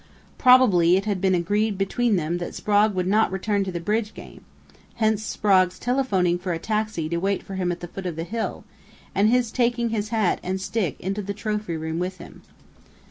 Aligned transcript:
Probably 0.39 0.97
it 0.97 1.05
had 1.05 1.21
been 1.21 1.35
agreed 1.35 1.77
between 1.77 2.15
them 2.15 2.39
that 2.39 2.55
Sprague 2.55 2.95
would 2.95 3.05
not 3.05 3.31
return 3.31 3.63
to 3.65 3.71
the 3.71 3.79
bridge 3.79 4.15
game, 4.15 4.43
hence 4.95 5.21
Sprague's 5.23 5.77
telephoning 5.77 6.39
for 6.39 6.53
a 6.53 6.57
taxi 6.57 7.07
to 7.09 7.17
wait 7.17 7.43
for 7.43 7.53
him 7.53 7.71
at 7.71 7.81
the 7.81 7.87
foot 7.87 8.07
of 8.07 8.15
the 8.15 8.23
hill, 8.23 8.63
and 9.13 9.29
his 9.29 9.51
taking 9.51 9.89
his 9.89 10.09
hat 10.09 10.39
and 10.41 10.59
stick 10.59 10.99
into 10.99 11.21
the 11.21 11.35
trophy 11.35 11.77
room 11.77 11.99
with 11.99 12.17
him." 12.17 12.41